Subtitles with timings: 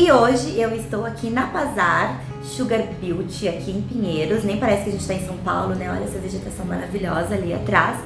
[0.00, 4.44] E hoje eu estou aqui na Bazar Sugar Beauty, aqui em Pinheiros.
[4.44, 5.90] Nem parece que a gente está em São Paulo, né?
[5.90, 7.98] Olha essa vegetação maravilhosa ali atrás.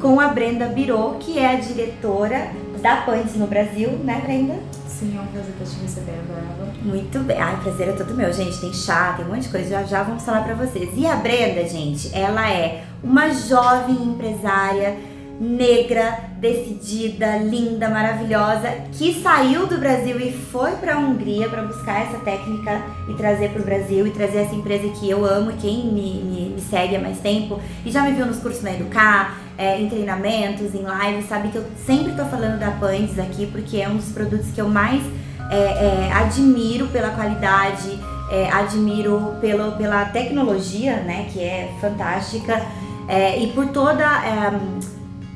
[0.00, 4.60] Com a Brenda Birô, que é a diretora da Pantes no Brasil, né, Brenda?
[4.86, 6.72] Sim, é um prazer estar te recebendo, Eva.
[6.84, 7.36] Muito bem.
[7.36, 8.60] Ai, prazer é todo meu, gente.
[8.60, 9.68] Tem chá, tem um monte de coisa.
[9.68, 10.88] Já já vamos falar pra vocês.
[10.94, 14.96] E a Brenda, gente, ela é uma jovem empresária
[15.40, 22.00] negra, decidida, linda, maravilhosa, que saiu do Brasil e foi para a Hungria para buscar
[22.00, 25.84] essa técnica e trazer para o Brasil e trazer essa empresa que eu amo, quem
[25.84, 29.38] me, me, me, segue há mais tempo e já me viu nos cursos na Educar,
[29.58, 33.76] é, em treinamentos, em lives, sabe que eu sempre estou falando da Pandes aqui porque
[33.76, 35.02] é um dos produtos que eu mais
[35.50, 37.98] é, é, admiro pela qualidade,
[38.30, 42.64] é, admiro pelo, pela tecnologia, né, que é fantástica,
[43.06, 44.89] é, e por toda é,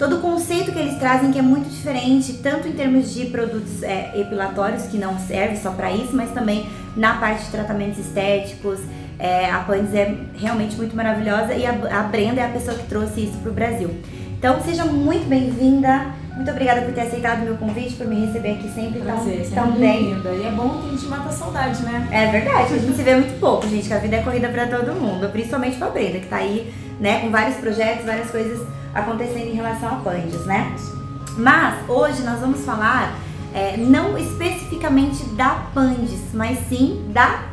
[0.05, 3.83] todo o conceito que eles trazem que é muito diferente, tanto em termos de produtos
[3.83, 8.81] é, epilatórios, que não servem só para isso, mas também na parte de tratamentos estéticos.
[9.19, 12.87] É, a Pandes é realmente muito maravilhosa e a, a Brenda é a pessoa que
[12.87, 13.91] trouxe isso para o Brasil.
[14.37, 16.13] Então seja muito bem-vinda.
[16.37, 19.71] Muito obrigada por ter aceitado o meu convite, por me receber aqui sempre Prazer, tão,
[19.71, 20.11] tão bem.
[20.11, 22.09] E é bom que a gente mata a saudade, né?
[22.11, 24.67] É verdade, a gente se vê muito pouco, gente, que a vida é corrida para
[24.67, 28.61] todo mundo, principalmente pra Brenda, que tá aí, né, com vários projetos, várias coisas
[28.95, 30.75] acontecendo em relação a Pandes, né?
[31.37, 33.15] Mas hoje nós vamos falar
[33.53, 37.45] é, não especificamente da Pandes, mas sim da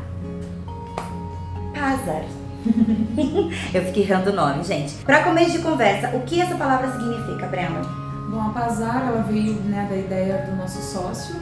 [1.74, 2.24] Pazar.
[3.74, 4.94] Eu fiquei errando o nome, gente.
[5.04, 7.82] Para começo de conversa, o que essa palavra significa, Brenda?
[8.30, 11.36] Bom, a Pazar ela veio né, da ideia do nosso sócio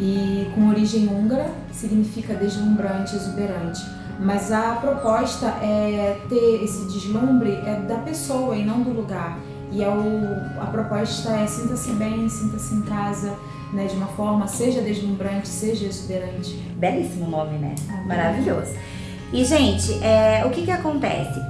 [0.00, 3.82] e com origem húngara significa deslumbrante, exuberante.
[4.18, 9.38] Mas a proposta é ter esse deslumbre é da pessoa e não do lugar.
[9.70, 13.34] E é o, a proposta é sinta-se bem, sinta-se em casa,
[13.72, 16.54] né, de uma forma, seja deslumbrante, seja exuberante.
[16.76, 17.74] Belíssimo nome, né?
[17.88, 18.72] Ah, Maravilhoso.
[19.32, 21.40] E, gente, é, o que que acontece?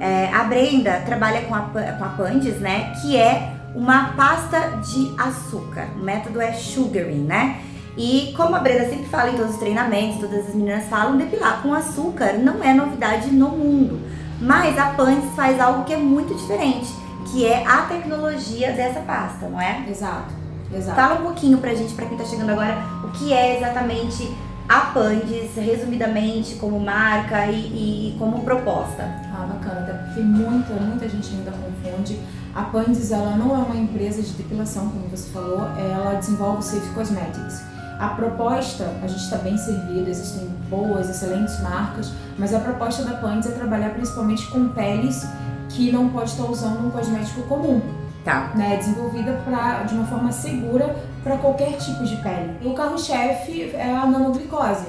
[0.00, 2.94] É, a Brenda trabalha com a, com a Pandes, né?
[3.02, 5.88] Que é uma pasta de açúcar.
[5.96, 7.60] O método é sugaring, né?
[7.96, 11.62] E como a Brenda sempre fala em todos os treinamentos, todas as meninas falam, depilar
[11.62, 14.00] com açúcar não é novidade no mundo.
[14.40, 16.88] Mas a Pandes faz algo que é muito diferente,
[17.32, 19.84] que é a tecnologia dessa pasta, não é?
[19.88, 20.34] Exato.
[20.72, 20.96] Exato.
[20.96, 24.30] Fala um pouquinho pra gente, pra quem tá chegando agora, o que é exatamente
[24.68, 29.04] a Pandes, resumidamente, como marca e, e como proposta.
[29.32, 32.18] Ah, bacana, até porque muita, muita gente ainda confunde.
[32.54, 36.88] A Pandes, ela não é uma empresa de depilação, como você falou, ela desenvolve Safe
[36.94, 37.75] Cosmetics.
[37.98, 43.14] A proposta, a gente está bem servido, existem boas, excelentes marcas, mas a proposta da
[43.14, 45.26] Pandes é trabalhar principalmente com peles
[45.70, 47.80] que não pode estar usando um cosmético comum.
[48.24, 48.52] Tá.
[48.56, 52.58] Né, desenvolvida pra, de uma forma segura para qualquer tipo de pele.
[52.64, 54.88] O carro-chefe é a nanoglicose.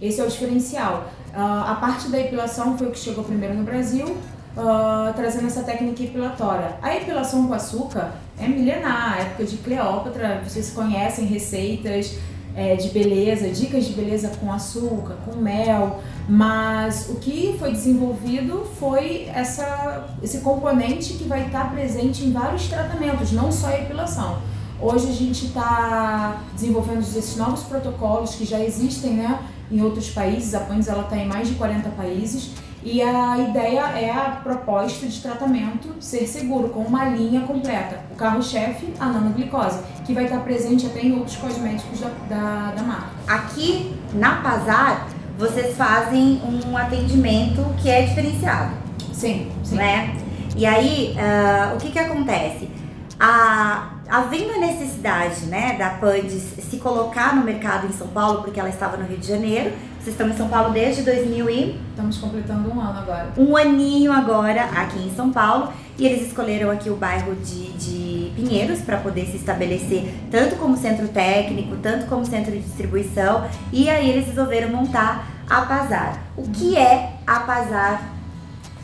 [0.00, 1.10] Esse é o diferencial.
[1.34, 5.62] Uh, a parte da epilação foi o que chegou primeiro no Brasil, uh, trazendo essa
[5.62, 6.76] técnica epilatória.
[6.80, 12.16] A epilação com açúcar é milenar, época de Cleópatra, vocês conhecem receitas
[12.56, 18.66] é, de beleza, dicas de beleza com açúcar, com mel, mas o que foi desenvolvido
[18.78, 24.38] foi essa, esse componente que vai estar presente em vários tratamentos, não só a epilação.
[24.80, 29.38] Hoje a gente está desenvolvendo esses novos protocolos que já existem né,
[29.70, 32.52] em outros países, a Pães está em mais de 40 países,
[32.86, 37.98] e a ideia é a proposta de tratamento ser seguro, com uma linha completa.
[38.12, 42.82] O carro-chefe, a nanoglicose, que vai estar presente até em outros cosméticos da, da, da
[42.84, 43.08] marca.
[43.26, 48.72] Aqui na Pazar, vocês fazem um atendimento que é diferenciado.
[49.12, 49.74] Sim, sim.
[49.74, 50.16] Né?
[50.56, 52.70] E aí, uh, o que que acontece?
[53.18, 58.60] A, havendo a necessidade né, da Pandes se colocar no mercado em São Paulo, porque
[58.60, 59.72] ela estava no Rio de Janeiro,
[60.06, 61.80] vocês estão em São Paulo desde 2000 e...
[61.90, 63.32] Estamos completando um ano agora.
[63.36, 65.72] Um aninho agora aqui em São Paulo.
[65.98, 70.76] E eles escolheram aqui o bairro de, de Pinheiros para poder se estabelecer tanto como
[70.76, 73.48] centro técnico, tanto como centro de distribuição.
[73.72, 76.22] E aí eles resolveram montar a Pazar.
[76.36, 78.00] O que é a Pazar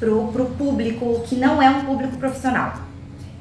[0.01, 2.73] pro, pro público que não é um público profissional?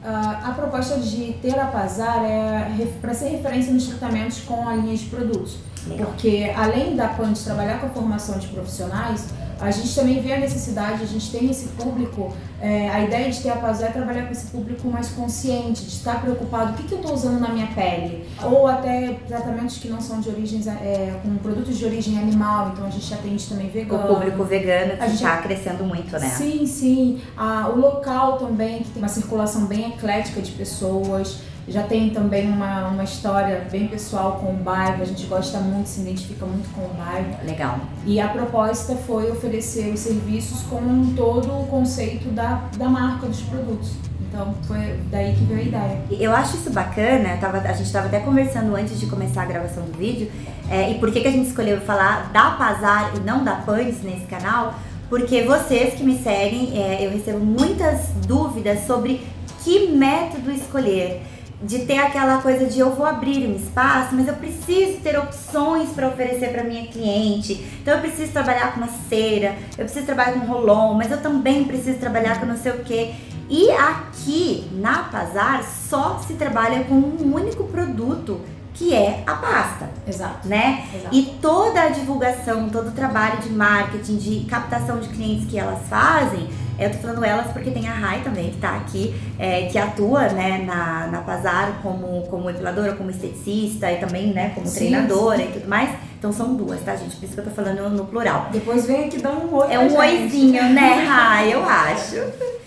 [0.04, 4.76] Uh, a proposta de ter a Pazar é para ser referência nos tratamentos com a
[4.76, 5.71] linha de produtos.
[5.88, 6.08] Legal.
[6.08, 9.28] Porque além da PAN trabalhar com a formação de profissionais,
[9.62, 13.40] a gente também vê a necessidade, a gente tem esse público, é, a ideia de
[13.42, 16.84] ter a Pazé é trabalhar com esse público mais consciente, de estar preocupado, o que,
[16.84, 18.28] que eu estou usando na minha pele?
[18.42, 22.88] Ou até tratamentos que não são de origem, é, com produtos de origem animal, então
[22.88, 24.04] a gente atende também vegano.
[24.04, 26.30] O público vegano que está crescendo muito, né?
[26.30, 27.22] Sim, sim.
[27.38, 31.38] Ah, o local também, que tem uma circulação bem eclética de pessoas,
[31.72, 35.88] Já tem também uma, uma história bem pessoal com o bairro, a gente gosta muito,
[35.88, 37.38] se identifica muito com o bairro.
[37.46, 37.80] Legal.
[38.06, 43.40] E a proposta foi oferecer os serviços com todo o conceito da, da marca dos
[43.42, 43.94] produtos.
[44.20, 46.02] Então foi daí que veio a ideia.
[46.12, 49.84] Eu acho isso bacana, tava, a gente estava até conversando antes de começar a gravação
[49.86, 50.30] do vídeo,
[50.70, 54.02] é, e por que, que a gente escolheu falar da Pazar e não da Panis
[54.02, 54.76] nesse canal?
[55.10, 59.22] Porque vocês que me seguem, é, eu recebo muitas dúvidas sobre
[59.64, 61.22] que método escolher.
[61.62, 65.90] De ter aquela coisa de eu vou abrir um espaço, mas eu preciso ter opções
[65.90, 67.54] para oferecer para minha cliente.
[67.82, 71.64] Então eu preciso trabalhar com uma cera, eu preciso trabalhar com rolon, mas eu também
[71.66, 73.14] preciso trabalhar com não sei o que.
[73.50, 78.40] E aqui na Pazar só se trabalha com um único produto
[78.74, 79.90] que é a pasta.
[80.08, 80.48] Exato.
[80.48, 80.86] Né?
[80.94, 81.16] Exato.
[81.16, 85.80] E toda a divulgação, todo o trabalho de marketing, de captação de clientes que elas
[85.88, 86.50] fazem,
[86.82, 90.30] eu tô falando elas porque tem a Rai também, que tá aqui, é, que atua
[90.30, 95.38] né, na, na Pazar como, como epiladora, como esteticista e também né, como Sim, treinadora
[95.38, 95.44] sim.
[95.44, 95.90] e tudo mais.
[96.18, 97.16] Então são duas, tá, gente?
[97.16, 98.48] Por isso que eu tô falando no plural.
[98.52, 99.98] Depois vem aqui dar um oi É um gente.
[99.98, 101.54] oizinho, né, Rai?
[101.54, 102.16] Eu acho.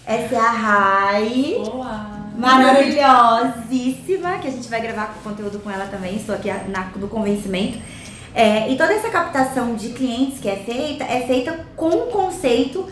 [0.06, 1.54] Essa é a Rai.
[1.72, 2.10] Olá.
[2.36, 6.16] Maravilhosíssima, que a gente vai gravar conteúdo com ela também.
[6.16, 7.78] Estou aqui na, no convencimento.
[8.34, 12.84] É, e toda essa captação de clientes que é feita, é feita com um conceito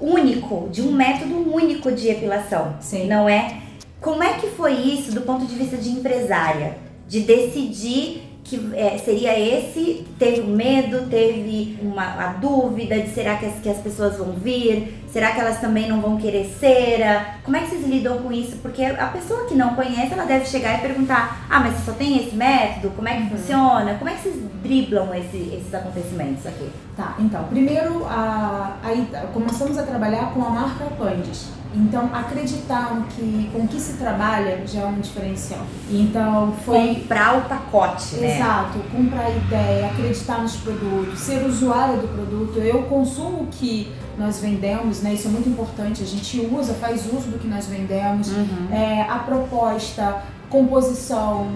[0.00, 2.76] único, de um método único de epilação.
[2.80, 3.06] Sim.
[3.06, 3.60] Não é?
[4.00, 6.78] Como é que foi isso do ponto de vista de empresária?
[7.08, 13.34] De decidir que é, seria esse, teve um medo, teve uma, a dúvida de será
[13.36, 15.02] que as, que as pessoas vão vir?
[15.12, 17.38] Será que elas também não vão querer cera?
[17.42, 18.56] Como é que vocês lidam com isso?
[18.58, 22.18] Porque a pessoa que não conhece, ela deve chegar e perguntar: ah, mas só tem
[22.24, 22.90] esse método?
[22.94, 23.94] Como é que funciona?
[23.94, 26.68] Como é que vocês driblam esse- esses acontecimentos aqui?
[26.96, 31.46] Tá, então, primeiro, a, aí começamos a trabalhar com a marca Pandes.
[31.76, 35.60] Então, acreditar que, com o que se trabalha já é um diferencial.
[35.90, 38.36] Então, foi Comprar o pacote, né?
[38.36, 42.58] Exato, comprar a ideia, acreditar nos produtos, ser usuário do produto.
[42.58, 45.12] Eu consumo o que nós vendemos, né?
[45.12, 46.02] Isso é muito importante.
[46.02, 48.28] A gente usa, faz uso do que nós vendemos.
[48.28, 48.68] Uhum.
[48.72, 51.48] É, a proposta, composição,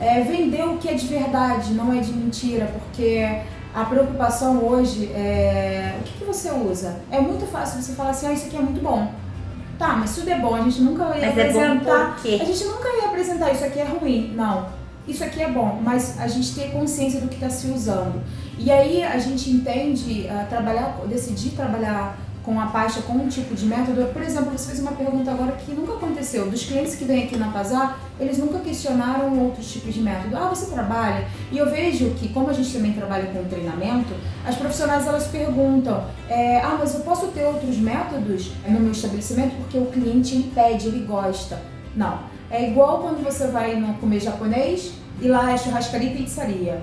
[0.00, 3.42] é, vender o que é de verdade, não é de mentira, porque
[3.74, 6.96] a preocupação hoje é o que, que você usa.
[7.10, 9.12] É muito fácil você falar assim, ah, isso aqui é muito bom.
[9.78, 12.18] Tá, mas se tudo é bom, a gente nunca ia Mas é apresentar.
[12.22, 12.38] quê?
[12.40, 14.32] A gente nunca ia apresentar isso aqui é ruim.
[14.34, 14.66] Não.
[15.06, 18.20] Isso aqui é bom, mas a gente ter consciência do que está se usando.
[18.58, 22.16] E aí a gente entende, ah, trabalhar, decidir trabalhar
[22.46, 24.06] com a pasta, com um tipo de método.
[24.12, 26.48] Por exemplo, você fez uma pergunta agora que nunca aconteceu.
[26.48, 30.36] Dos clientes que vêm aqui na Pazar, eles nunca questionaram outros tipos de método.
[30.36, 31.26] Ah, você trabalha?
[31.50, 34.14] E eu vejo que, como a gente também trabalha com treinamento,
[34.46, 39.56] as profissionais elas perguntam: é, ah, mas eu posso ter outros métodos no meu estabelecimento
[39.56, 41.60] porque o cliente ele pede, ele gosta.
[41.96, 42.20] Não.
[42.48, 46.80] É igual quando você vai comer japonês e lá é churrascaria e pizzaria.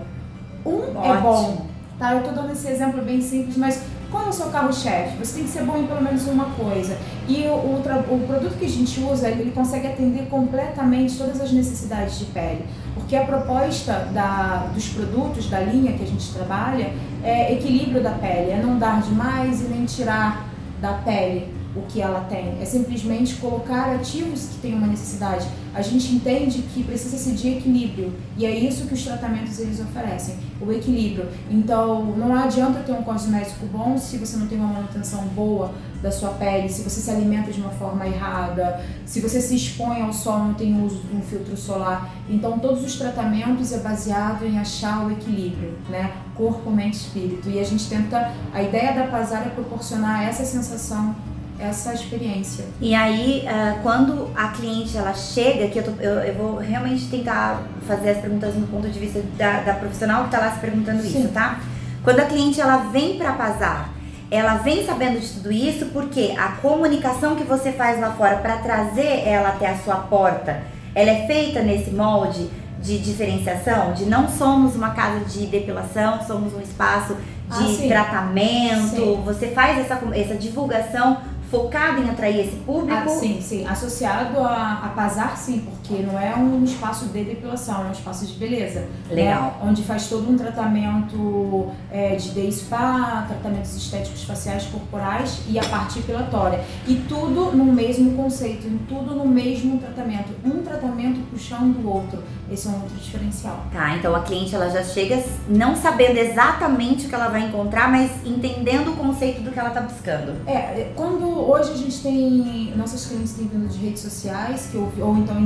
[0.66, 1.22] Um é Ótimo.
[1.22, 1.66] bom,
[1.98, 2.16] tá?
[2.16, 3.82] Eu tô dando esse exemplo bem simples, mas
[4.14, 5.18] qual é o seu carro-chefe?
[5.18, 6.96] Você tem que ser bom em pelo menos uma coisa.
[7.28, 11.52] E o, o, o produto que a gente usa, ele consegue atender completamente todas as
[11.52, 12.64] necessidades de pele.
[12.94, 16.94] Porque a proposta da, dos produtos, da linha que a gente trabalha,
[17.24, 18.52] é equilíbrio da pele.
[18.52, 20.48] É não dar demais e nem tirar
[20.80, 22.62] da pele o que ela tem.
[22.62, 25.48] É simplesmente colocar ativos que têm uma necessidade.
[25.74, 28.14] A gente entende que precisa ser de equilíbrio.
[28.38, 31.28] E é isso que os tratamentos eles oferecem, o equilíbrio.
[31.50, 36.12] Então, não adianta ter um cosmético bom se você não tem uma manutenção boa da
[36.12, 40.12] sua pele, se você se alimenta de uma forma errada, se você se expõe ao
[40.12, 42.14] sol, não tem uso de um filtro solar.
[42.30, 46.12] Então, todos os tratamentos é baseado em achar o equilíbrio, né?
[46.36, 47.50] Corpo, mente, espírito.
[47.50, 51.16] E a gente tenta, a ideia da Pazar é proporcionar essa sensação,
[51.60, 52.66] essa experiência.
[52.82, 57.06] E aí, ah, quando a cliente ela chega, que eu, tô- eu, eu vou realmente
[57.08, 60.60] tentar fazer as perguntas no ponto de vista da, da profissional que tá lá se
[60.60, 61.20] perguntando Sim.
[61.20, 61.60] isso, tá?
[62.04, 63.90] Quando a cliente ela vem para Pazar,
[64.30, 68.58] ela vem sabendo de tudo isso porque a comunicação que você faz lá fora para
[68.58, 70.64] trazer ela até a sua porta,
[70.96, 72.50] ela é feita nesse molde
[72.82, 77.16] de diferenciação, de não somos uma casa de depilação, somos um espaço
[77.48, 78.90] de Ah, tratamento.
[78.96, 79.22] Sim.
[79.24, 81.18] Você faz essa, essa divulgação
[81.54, 82.92] focada em atrair esse público.
[82.92, 83.64] Ah, sim, sim.
[83.68, 88.26] Associado a, a Pazar, sim, porque não é um espaço de depilação, é um espaço
[88.26, 88.88] de beleza.
[89.10, 89.42] Legal.
[89.42, 89.54] né?
[89.64, 95.64] Onde faz todo um tratamento é, de day spa, tratamentos estéticos faciais corporais e a
[95.64, 96.64] parte epilatória.
[96.88, 100.34] E tudo no mesmo conceito, em tudo no mesmo tratamento.
[100.46, 102.24] Um tratamento puxando o outro.
[102.52, 103.66] Esse é um outro diferencial.
[103.72, 107.92] Tá, então a cliente ela já chega não sabendo exatamente o que ela vai encontrar,
[107.92, 110.36] mas entendendo o conceito do que ela tá buscando.
[110.48, 115.02] É, quando hoje a gente tem, nossos clientes têm vindo de redes sociais, que ouvi,
[115.02, 115.40] ou então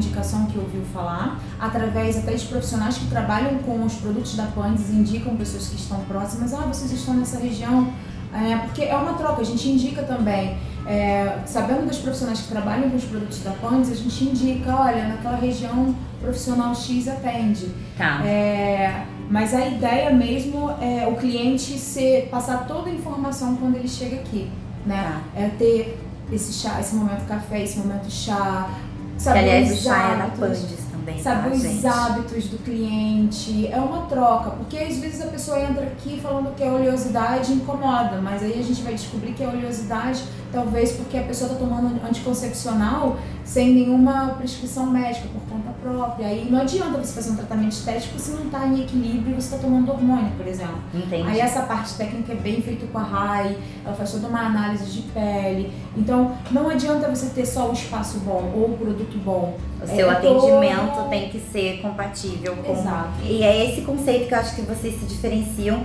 [0.48, 5.36] que ouviu falar, através até de profissionais que trabalham com os produtos da Pandes, indicam
[5.36, 7.92] pessoas que estão próximas, ah, vocês estão nessa região,
[8.34, 10.58] é, porque é uma troca, a gente indica também.
[10.86, 15.08] É, sabendo dos profissionais que trabalham com os produtos da Pandes, a gente indica, olha,
[15.08, 17.72] naquela região profissional X atende.
[17.98, 18.26] Tá.
[18.26, 23.88] É, mas a ideia mesmo é o cliente ser, passar toda a informação quando ele
[23.88, 24.50] chega aqui,
[24.86, 25.22] né?
[25.36, 25.42] Tá.
[25.42, 26.00] É ter
[26.32, 28.70] esse chá, esse momento café, esse momento chá,
[29.18, 31.88] Que, saber aliás, o chá é da Pandes também, saber tá, os gente?
[31.88, 36.64] hábitos do cliente, é uma troca, porque às vezes a pessoa entra aqui falando que
[36.64, 41.24] é oleosidade incomoda, mas aí a gente vai descobrir que é oleosidade talvez porque a
[41.24, 46.28] pessoa está tomando anticoncepcional sem nenhuma prescrição médica por conta própria.
[46.28, 49.56] Aí não adianta você fazer um tratamento estético se não está em equilíbrio e você
[49.56, 50.80] está tomando hormônio, por exemplo.
[50.94, 51.28] Entendi.
[51.30, 54.86] Aí essa parte técnica é bem feita com a RAI, ela faz toda uma análise
[54.86, 55.72] de pele.
[55.96, 59.58] Então não adianta você ter só o espaço bom ou o produto bom.
[59.82, 62.72] O seu É atendimento todo- tem que ser compatível com.
[62.72, 63.10] Exato.
[63.24, 65.84] E é esse conceito que eu acho que vocês se diferenciam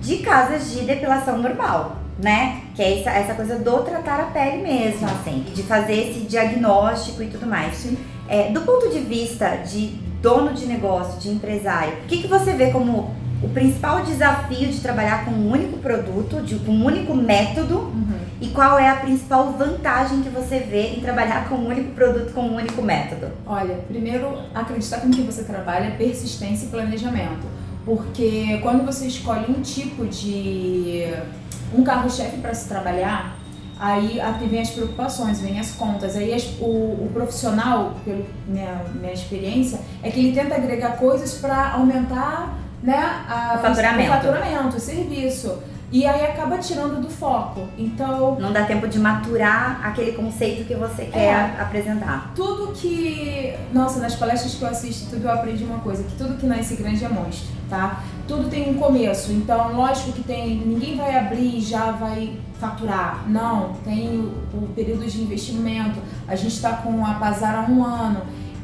[0.00, 2.62] de casas de depilação normal, né?
[2.74, 7.22] Que é essa, essa coisa do tratar a pele mesmo, assim, de fazer esse diagnóstico
[7.22, 7.74] e tudo mais.
[7.76, 7.96] Sim.
[8.28, 9.88] É, do ponto de vista de
[10.22, 13.14] dono de negócio, de empresário, o que, que você vê como
[13.44, 18.18] o principal desafio de trabalhar com um único produto, de, com um único método Uhum.
[18.40, 22.32] e qual é a principal vantagem que você vê em trabalhar com um único produto,
[22.32, 23.28] com um único método?
[23.46, 27.46] Olha, primeiro, acreditar com que você trabalha, persistência e planejamento.
[27.84, 31.04] Porque quando você escolhe um tipo de.
[31.76, 33.36] um carro-chefe para se trabalhar,
[33.78, 36.16] aí aqui vem as preocupações, vem as contas.
[36.16, 41.34] Aí as- o, o profissional, pela minha, minha experiência, é que ele tenta agregar coisas
[41.34, 44.10] para aumentar né, a- O faturamento.
[44.10, 45.58] o faturamento, o serviço.
[45.92, 47.68] E aí acaba tirando do foco.
[47.78, 52.32] Então, Não dá tempo de maturar aquele conceito que você quer apresentar.
[52.34, 53.54] tudo que.
[53.72, 56.74] Nossa, nas palestras que eu assisto, tudo eu aprendi uma coisa: que tudo que nasce
[56.74, 58.02] grande é monstro, tá?
[58.26, 59.30] Tudo tem um começo.
[59.30, 60.56] Então, lógico que tem.
[60.56, 63.22] Ninguém vai abrir e já vai faturar.
[63.28, 66.00] Não, tem o, o período de investimento.
[66.26, 68.22] A gente está com a Pazar há um ano.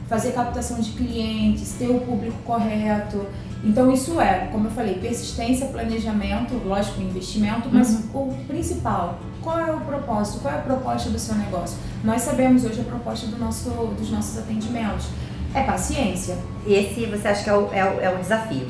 [0.08, 3.24] Fazer captação de clientes, ter o público correto.
[3.62, 9.70] Então, isso é, como eu falei, persistência, planejamento, lógico, investimento, mas o principal, qual é
[9.70, 10.40] o propósito?
[10.40, 11.76] Qual é a proposta do seu negócio?
[12.02, 15.08] Nós sabemos hoje a proposta do nosso, dos nossos atendimentos.
[15.54, 16.38] É paciência.
[16.66, 18.68] E esse você acha que é o, é, o, é o desafio.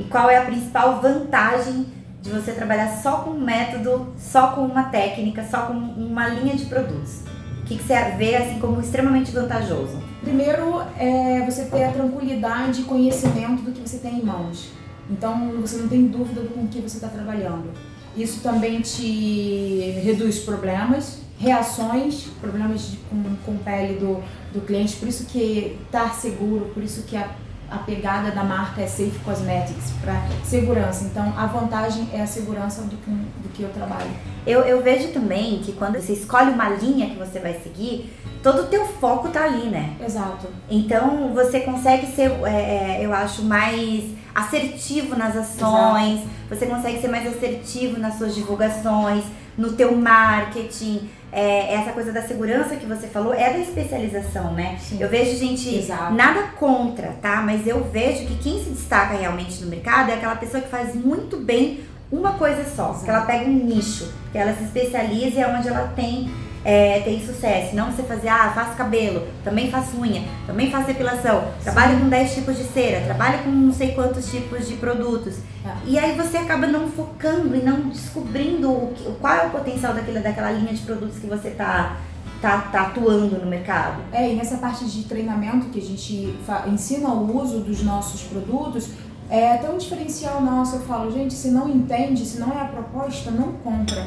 [0.00, 1.86] E qual é a principal vantagem
[2.22, 6.56] de você trabalhar só com um método, só com uma técnica, só com uma linha
[6.56, 7.22] de produtos?
[7.60, 10.00] O que, que você vê assim como extremamente vantajoso?
[10.28, 14.68] Primeiro é você ter a tranquilidade e conhecimento do que você tem em mãos.
[15.08, 17.70] Então você não tem dúvida com que você está trabalhando.
[18.14, 24.96] Isso também te reduz problemas, reações, problemas de, com, com pele do, do cliente.
[24.96, 27.30] Por isso que estar seguro, por isso que a,
[27.70, 31.04] a pegada da marca é Safe Cosmetics, para segurança.
[31.04, 34.10] Então a vantagem é a segurança do, que- do que eu trabalho.
[34.46, 38.62] Eu, eu vejo também que quando você escolhe uma linha que você vai seguir, todo
[38.62, 39.94] o teu foco tá ali, né?
[40.04, 40.46] Exato.
[40.70, 47.08] Então você consegue ser, é, é, eu acho, mais assertivo nas ações, você consegue ser
[47.08, 49.24] mais assertivo nas suas divulgações,
[49.56, 51.10] no teu marketing.
[51.30, 54.78] É, essa coisa da segurança que você falou é da especialização, né?
[54.80, 54.96] Sim.
[55.00, 56.14] Eu vejo gente, Exato.
[56.14, 57.42] nada contra, tá?
[57.42, 60.94] Mas eu vejo que quem se destaca realmente no mercado é aquela pessoa que faz
[60.94, 61.80] muito bem
[62.10, 63.04] uma coisa só, Exato.
[63.04, 66.30] que ela pega um nicho, que ela se especializa e é onde ela tem
[66.64, 67.74] é, tem sucesso.
[67.74, 72.34] Não você fazer, ah, faço cabelo, também faço unha, também faço depilação, trabalho com 10
[72.34, 75.36] tipos de cera, trabalho com não sei quantos tipos de produtos.
[75.64, 75.70] É.
[75.86, 79.94] E aí você acaba não focando e não descobrindo o que- qual é o potencial
[79.94, 81.96] daquela, daquela linha de produtos que você tá,
[82.42, 84.02] tá, tá atuando no mercado.
[84.12, 86.36] É, e nessa parte de treinamento que a gente
[86.66, 88.88] ensina o uso dos nossos produtos,
[89.30, 90.76] é até um diferencial nosso.
[90.76, 94.06] Eu falo, gente, se não entende, se não é a proposta, não compra.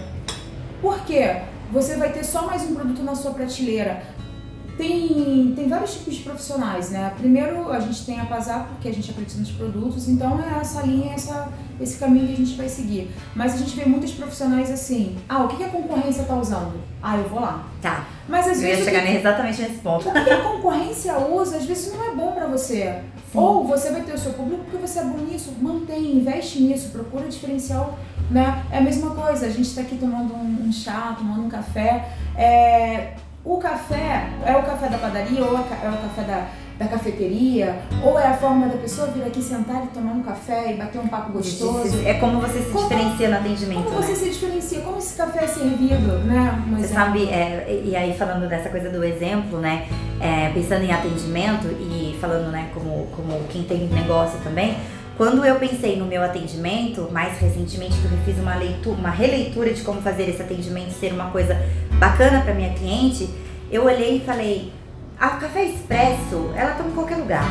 [0.82, 1.42] Por quê?
[1.72, 4.04] Você vai ter só mais um produto na sua prateleira.
[4.78, 7.14] Tem, tem vários tipos de profissionais, né?
[7.18, 10.82] Primeiro, a gente tem a Pazar, porque a gente acredita nos produtos, então é essa
[10.82, 11.50] linha, essa,
[11.80, 13.12] esse caminho que a gente vai seguir.
[13.36, 16.74] Mas a gente vê muitos profissionais assim, ah, o que que a concorrência está usando?
[17.02, 17.68] Ah, eu vou lá.
[17.82, 18.06] Tá.
[18.28, 20.10] Mas às Eu ia vezes o que chegar exatamente nesse ponto.
[20.10, 23.02] o que a concorrência usa, às vezes não é bom pra você.
[23.34, 26.90] Ou você vai ter o seu público porque você é bom nisso, mantém, investe nisso,
[26.90, 27.98] procura diferencial,
[28.30, 28.64] né?
[28.72, 32.06] É a mesma coisa, a gente tá aqui tomando um, um chá, tomando um café.
[32.38, 33.14] É,
[33.44, 36.46] o café é o café da padaria ou é é o café da,
[36.78, 40.74] da cafeteria, ou é a forma da pessoa vir aqui sentar e tomar um café
[40.74, 42.02] e bater um papo gostoso.
[42.06, 44.06] É como você se Como- diferencia no atendimento, Como né?
[44.06, 44.82] você se diferencia?
[44.82, 46.64] Como esse café é servido, né?
[46.78, 49.88] Você sabe, é, e aí falando dessa coisa do exemplo, né?
[50.22, 54.78] é, pensando em atendimento e falando, né, como, como quem tem negócio também,
[55.22, 59.72] quando eu pensei no meu atendimento, mais recentemente, que eu fiz uma leitura, uma releitura
[59.72, 61.62] de como fazer esse atendimento ser uma coisa
[62.00, 63.30] bacana para minha cliente,
[63.72, 64.74] eu olhei e falei,
[65.20, 67.46] a café expresso, ela toma em qualquer lugar.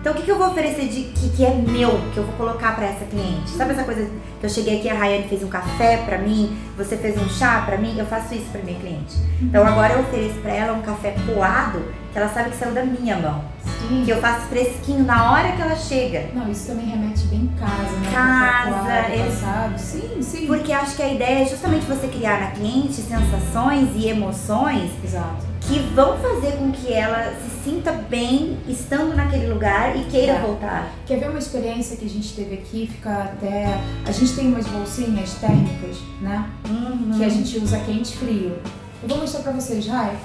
[0.00, 2.34] Então o que, que eu vou oferecer de que, que é meu, que eu vou
[2.36, 3.50] colocar pra essa cliente?
[3.50, 4.08] Sabe essa coisa
[4.40, 7.62] que eu cheguei aqui, a Rayane fez um café pra mim, você fez um chá
[7.66, 9.16] pra mim, eu faço isso pra minha cliente.
[9.42, 11.82] Então agora eu ofereço pra ela um café coado,
[12.16, 13.44] que ela sabe que saiu da minha mão.
[13.78, 14.02] Sim.
[14.06, 16.30] Que eu faço fresquinho na hora que ela chega.
[16.34, 18.10] Não, isso também remete bem casa, né?
[18.10, 19.78] Casa, coado, ex- passado.
[19.78, 20.46] Sim, sim.
[20.46, 25.44] Porque acho que a ideia é justamente você criar na cliente sensações e emoções Exato.
[25.60, 30.40] que vão fazer com que ela se sinta bem estando naquele lugar e queira É.
[30.40, 30.88] voltar.
[31.04, 32.88] Quer ver uma experiência que a gente teve aqui?
[32.90, 33.78] Fica até.
[34.06, 36.46] A gente tem umas bolsinhas térmicas, né?
[36.66, 37.12] Uhum.
[37.18, 38.56] Que a gente usa quente e frio.
[39.02, 40.16] Eu vou mostrar pra vocês, Rai.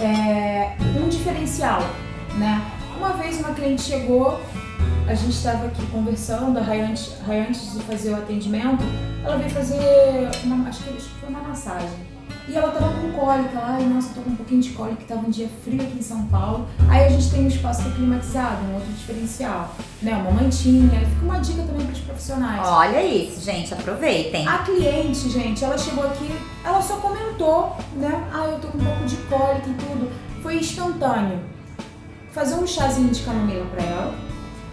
[0.00, 1.82] É, um diferencial,
[2.38, 2.60] né?
[2.96, 4.40] Uma vez uma cliente chegou,
[5.06, 8.84] a gente estava aqui conversando, a Rai antes, antes de fazer o atendimento,
[9.24, 9.80] ela veio fazer
[10.44, 12.09] uma, acho que foi uma massagem.
[12.50, 15.30] E ela tava com cólica e nossa, tô com um pouquinho de cólica, tava um
[15.30, 16.66] dia frio aqui em São Paulo.
[16.88, 20.14] Aí a gente tem um espaço que é climatizado, um outro diferencial, né?
[20.16, 22.66] Uma mantinha, fica uma dica também para os profissionais.
[22.66, 24.48] Olha isso, gente, aproveitem.
[24.48, 26.28] A cliente, gente, ela chegou aqui,
[26.64, 28.28] ela só comentou, né?
[28.34, 30.10] Ah, eu tô com um pouco de cólica e tudo.
[30.42, 31.38] Foi instantâneo.
[32.32, 34.14] Fazer um chazinho de camomila pra ela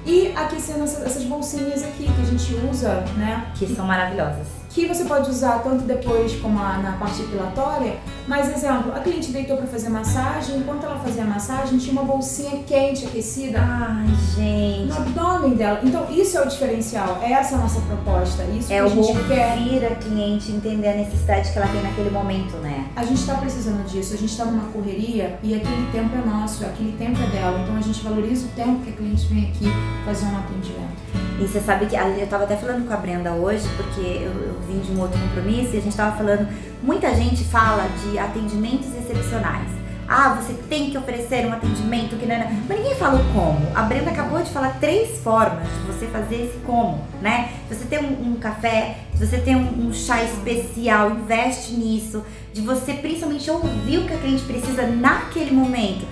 [0.04, 3.52] e aquecendo essa- essas bolsinhas aqui que a gente usa, né?
[3.56, 4.57] Que são maravilhosas.
[4.78, 7.96] Que você pode usar tanto depois como a- na parte depilatória.
[8.28, 12.04] Mas, exemplo, a cliente deitou pra fazer massagem, enquanto ela fazia a massagem, tinha uma
[12.04, 14.06] bolsinha quente, aquecida, Ai,
[14.36, 14.86] gente.
[14.88, 15.80] no abdômen dela.
[15.84, 17.18] Então, isso é o diferencial.
[17.24, 18.44] Essa é a nossa proposta.
[18.44, 19.54] Isso É que a gente quer.
[19.58, 22.86] ouvir a cliente entender a necessidade que ela tem naquele momento, né?
[22.96, 26.64] A gente está precisando disso, a gente está numa correria e aquele tempo é nosso,
[26.64, 27.60] aquele tempo é dela.
[27.64, 29.66] Então a gente valoriza o tempo que a cliente vem aqui
[30.06, 31.27] fazer um atendimento.
[31.40, 34.60] E você sabe que eu tava até falando com a Brenda hoje, porque eu, eu
[34.68, 36.48] vim de um outro compromisso e a gente tava falando.
[36.82, 39.70] Muita gente fala de atendimentos excepcionais.
[40.08, 42.50] Ah, você tem que oferecer um atendimento que não é.
[42.68, 43.60] Mas ninguém fala o como.
[43.76, 47.52] A Brenda acabou de falar três formas de você fazer esse como, né?
[47.68, 52.24] Se você tem um, um café, se você tem um, um chá especial, investe nisso.
[52.54, 56.08] De você principalmente ouvir o que a cliente precisa naquele momento.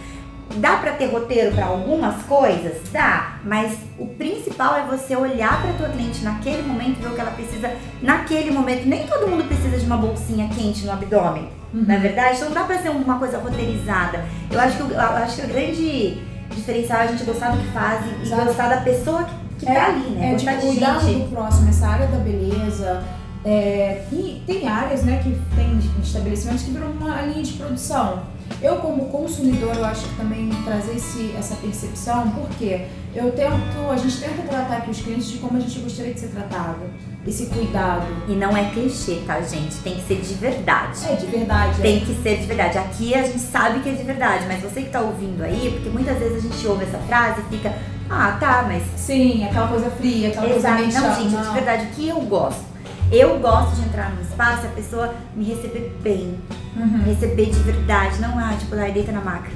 [0.58, 2.78] Dá pra ter roteiro pra algumas coisas?
[2.92, 7.12] Dá, mas o principal é você olhar pra tua cliente naquele momento e ver o
[7.16, 8.86] que ela precisa naquele momento.
[8.86, 11.50] Nem todo mundo precisa de uma bolsinha quente no abdômen,
[11.90, 12.36] é verdade?
[12.38, 14.24] Então não dá pra ser uma coisa roteirizada.
[14.52, 17.58] Eu acho que, o- eu acho que o grande diferencial é a gente gostar do
[17.58, 18.46] que faz e, Exato.
[18.46, 20.32] gostar da pessoa que, que tá ali, né?
[20.34, 21.20] É de gostar de cuidar gente.
[21.24, 23.04] do próximo, essa área da beleza.
[23.44, 28.24] é, e tem áreas, né, que tem estabelecimentos que viram uma linha de produção.
[28.62, 33.98] Eu, como consumidor, eu acho que também trazer esse, essa percepção, porque eu tento, a
[33.98, 36.82] gente tenta tratar aqui os clientes de como a gente gostaria de ser tratado.
[37.28, 38.06] Esse cuidado.
[38.28, 39.76] E não é clichê, tá, gente?
[39.78, 41.00] Tem que ser de verdade.
[41.10, 41.80] É de verdade.
[41.80, 41.82] é.
[41.82, 42.78] Tem que ser de verdade.
[42.78, 45.90] Aqui a gente sabe que é de verdade, mas você que tá ouvindo aí, porque
[45.90, 47.74] muitas vezes a gente ouve essa frase e fica,
[48.10, 48.84] ah, tá, mas.
[48.96, 50.62] Sim, aquela coisa fria, aquela Exato.
[50.62, 52.75] coisa meio Não, gente, de verdade, o que eu gosto?
[53.16, 56.38] Eu gosto de entrar num espaço e a pessoa me receber bem,
[56.76, 57.04] Uhum.
[57.06, 59.50] receber de verdade, não ah, tipo, lá deita na maca.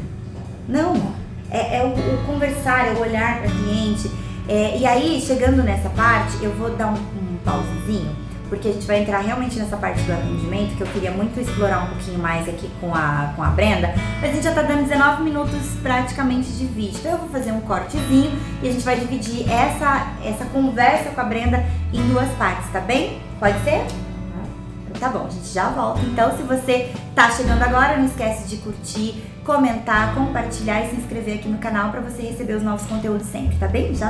[0.65, 1.13] Não,
[1.51, 4.09] é, é o, o conversar, é o olhar para cliente.
[4.47, 8.15] É, e aí, chegando nessa parte, eu vou dar um, um pausezinho,
[8.47, 11.83] porque a gente vai entrar realmente nessa parte do atendimento, que eu queria muito explorar
[11.83, 14.87] um pouquinho mais aqui com a, com a Brenda, mas a gente já tá dando
[14.87, 16.95] 19 minutos praticamente de vídeo.
[16.99, 18.31] Então eu vou fazer um cortezinho
[18.63, 22.79] e a gente vai dividir essa, essa conversa com a Brenda em duas partes, tá
[22.79, 23.27] bem?
[23.39, 23.85] Pode ser?
[24.99, 26.01] Tá bom, a gente já volta.
[26.01, 31.39] Então, se você tá chegando agora, não esquece de curtir, comentar, compartilhar e se inscrever
[31.39, 33.95] aqui no canal para você receber os novos conteúdos sempre, tá bem?
[33.95, 34.09] Já